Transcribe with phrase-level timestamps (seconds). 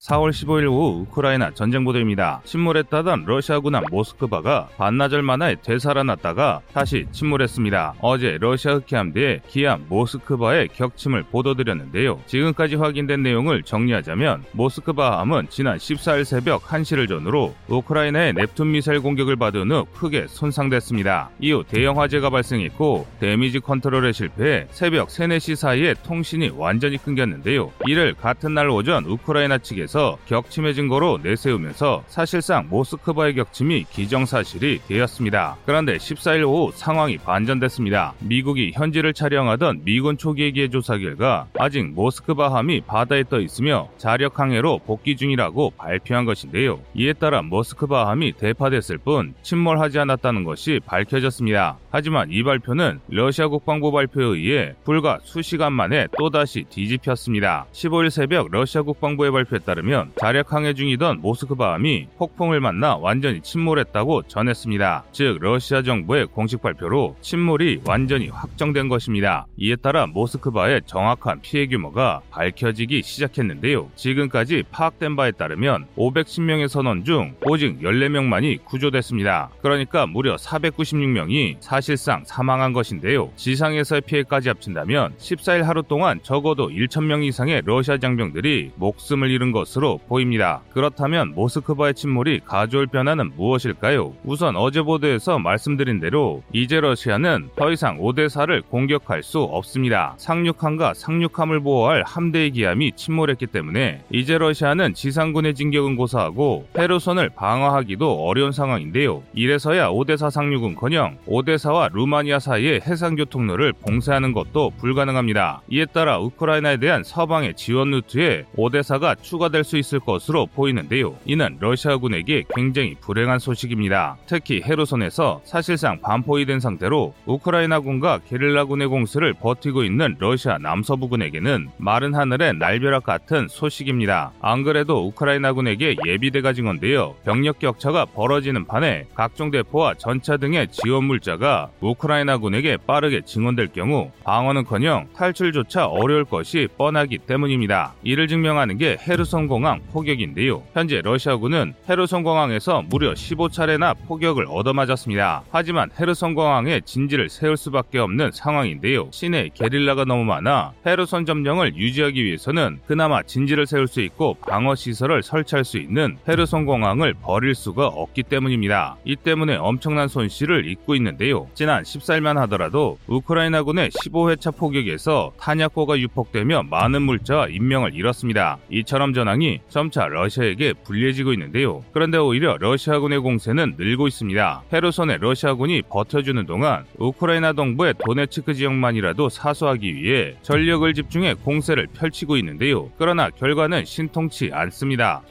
[0.00, 2.42] 4월 15일 오후 우크라이나 전쟁 보도입니다.
[2.44, 7.94] 침몰했다던 러시아 군함 모스크바가 반나절 만에 되살아났다가 다시 침몰했습니다.
[8.00, 12.20] 어제 러시아 흑해함대의 기함 모스크바의 격침을 보도드렸는데요.
[12.26, 19.36] 지금까지 확인된 내용을 정리하자면 모스크바 함은 지난 14일 새벽 1시를 전후로 우크라이나의 넵툰 미사일 공격을
[19.36, 21.30] 받은 후 크게 손상됐습니다.
[21.40, 27.72] 이후 대형 화재가 발생했고 damage control에 실패해 새벽 3, 4시 사이에 통신이 완전히 끊겼는데요.
[27.86, 35.56] 이를 같은 날 오전 우크라이나 측에서 대해서 격침의 증거로 내세우면서 사실상 모스크바의 격침이 기정사실이 되었습니다.
[35.64, 38.14] 그런데 14일 오후 상황이 반전됐습니다.
[38.20, 44.80] 미국이 현지를 촬영하던 미군 초기의 기의 조사 결과 아직 모스크바함이 바다에 떠 있으며 자력 항해로
[44.86, 46.80] 복귀 중이라고 발표한 것인데요.
[46.94, 51.78] 이에 따라 모스크바함이 대파됐을 뿐 침몰하지 않았다는 것이 밝혀졌습니다.
[51.90, 57.66] 하지만 이 발표는 러시아 국방부 발표에 의해 불과 수시간 만에 또다시 뒤집혔습니다.
[57.72, 64.22] 15일 새벽 러시아 국방부의 발표에 따르면 따르면 자력 항해 중이던 모스크바함이 폭풍을 만나 완전히 침몰했다고
[64.22, 65.04] 전했습니다.
[65.12, 69.46] 즉 러시아 정부의 공식 발표로 침몰이 완전히 확정된 것입니다.
[69.58, 73.90] 이에 따라 모스크바의 정확한 피해 규모가 밝혀지기 시작했는데요.
[73.94, 79.50] 지금까지 파악된 바에 따르면 510명의 선원 중 오직 14명만이 구조됐습니다.
[79.60, 83.30] 그러니까 무려 496명이 사실상 사망한 것인데요.
[83.36, 89.98] 지상에서의 피해까지 합친다면 14일 하루 동안 적어도 1,000명 이상의 러시아 장병들이 목숨을 잃은 것으로 것으로
[90.08, 90.62] 보입니다.
[90.72, 94.14] 그렇다면 모스크바의 침몰이 가져올 변화는 무엇일까요?
[94.24, 100.14] 우선 어제 보도에서 말씀드린 대로 이제 러시아는 더 이상 오데사를 공격할 수 없습니다.
[100.16, 108.52] 상륙함과 상륙함을 보호할 함대의 기함이 침몰했기 때문에 이제 러시아는 지상군의 진격은 고사하고 페르손을 방어하기도 어려운
[108.52, 109.22] 상황인데요.
[109.34, 115.62] 이래서야 오데사 상륙은커녕 오데사와 루마니아 사이의 해상 교통로를 봉쇄하는 것도 불가능합니다.
[115.70, 121.16] 이에 따라 우크라이나에 대한 서방의 지원 루트에 오데사가 추가될 수 있을 것으로 보이는데요.
[121.24, 124.16] 이는 러시아군에게 굉장히 불행한 소식입니다.
[124.26, 132.54] 특히 헤르손에서 사실상 반포위 된 상태로 우크라이나군과 게릴라군의 공세를 버티고 있는 러시아 남서부군에게는 마른 하늘의
[132.54, 134.32] 날벼락 같은 소식입니다.
[134.40, 141.70] 안 그래도 우크라이나군에게 예비대가 증언되어 병력 격차가 벌어지는 판에 각종 대포와 전차 등의 지원 물자가
[141.80, 147.94] 우크라이나군에게 빠르게 증언될 경우 방어는커녕 탈출조차 어려울 것이 뻔하기 때문입니다.
[148.02, 150.62] 이를 증명하는 게 헤르손 공항 포격인데요.
[150.72, 155.42] 현재 러시아군은 헤르손 공항에서 무려 15차례나 포격을 얻어맞았습니다.
[155.50, 159.08] 하지만 헤르손 공항에 진지를 세울 수밖에 없는 상황인데요.
[159.12, 165.22] 시내 게릴라가 너무 많아 헤르손 점령을 유지하기 위해서는 그나마 진지를 세울 수 있고 방어 시설을
[165.22, 168.96] 설치할 수 있는 헤르손 공항을 버릴 수가 없기 때문입니다.
[169.04, 171.48] 이 때문에 엄청난 손실을 입고 있는데요.
[171.54, 178.58] 지난 14일만 하더라도 우크라이나군의 15회차 포격에서 탄약고가 유폭되며 많은 물자와 인명을 잃었습니다.
[178.70, 181.83] 이처럼 전황이 상황이 점차 러시아에게 불리해지고 있는데요.
[181.91, 184.63] 그런데 오히려 러시아군의 공세는 늘고 있습니다.
[184.71, 192.89] 헤르손의 러시아군이 버텨주는 동안 우크라이나 동부의 도네츠크 지역만이라도 사수하기 위해 전력을 집중해 공세를 펼치고 있는데요.
[192.97, 195.21] 그러나 결과는 신통치 않습니다.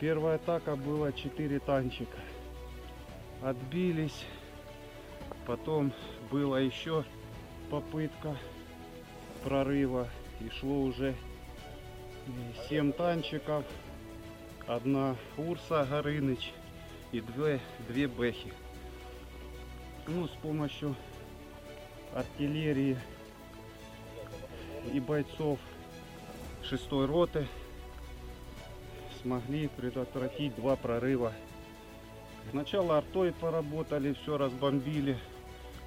[0.00, 2.18] Первая атака была 4 танчика.
[3.42, 4.26] Отбились.
[5.46, 5.92] Потом
[6.30, 7.04] была еще
[7.70, 8.36] попытка
[9.43, 10.07] Прорыва
[10.39, 11.15] и шло уже
[12.67, 13.65] 7 танчиков,
[14.67, 16.53] одна Урса Горыныч
[17.11, 18.53] и две, две Бэхи.
[20.07, 20.95] Ну, с помощью
[22.13, 22.97] артиллерии
[24.93, 25.59] и бойцов
[26.63, 27.47] шестой роты
[29.21, 31.33] смогли предотвратить два прорыва.
[32.51, 35.17] Сначала артой поработали, все разбомбили,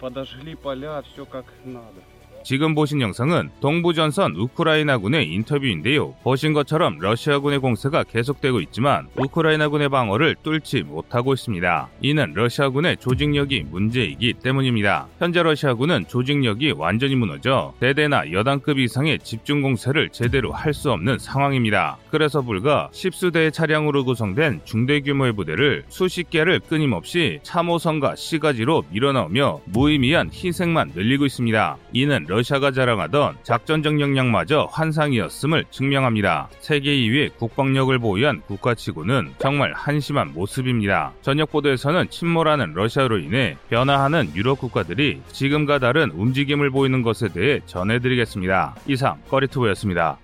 [0.00, 2.02] подожгли поля, все как надо.
[2.44, 6.14] 지금 보신 영상은 동부전선 우크라이나군의 인터뷰인데요.
[6.22, 11.88] 보신 것처럼 러시아군의 공세가 계속되고 있지만 우크라이나군의 방어를 뚫지 못하고 있습니다.
[12.00, 15.08] 이는 러시아군의 조직력이 문제이기 때문입니다.
[15.18, 21.96] 현재 러시아군은 조직력이 완전히 무너져 대대나 여단급 이상의 집중 공세를 제대로 할 수 없는 상황입니다.
[22.08, 30.30] 그래서 불과 십수대의 차량으로 구성된 중대 규모의 부대를 수십 개를 끊임없이 참호선과 시가지로 밀어넣으며 무의미한
[30.32, 31.76] 희생만 늘리고 있습니다.
[31.94, 36.48] 이는 러시아가 자랑하던 작전적 역량마저 환상이었음을 증명합니다.
[36.60, 41.12] 세계 2위 국방력을 보유한 국가치고는 정말 한심한 모습입니다.
[41.22, 48.76] 전역 보도에서는 침몰하는 러시아로 인해 변화하는 유럽 국가들이 지금과 다른 움직임을 보이는 것에 대해 전해드리겠습니다.
[48.86, 50.18] 이상 꺼리투브였습니다.